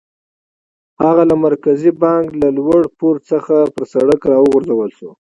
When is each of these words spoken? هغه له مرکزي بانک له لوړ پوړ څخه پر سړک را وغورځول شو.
هغه 1.03 1.23
له 1.29 1.35
مرکزي 1.45 1.91
بانک 2.01 2.27
له 2.41 2.47
لوړ 2.57 2.81
پوړ 2.97 3.15
څخه 3.31 3.55
پر 3.73 3.83
سړک 3.93 4.21
را 4.31 4.37
وغورځول 4.41 4.89
شو. 4.97 5.09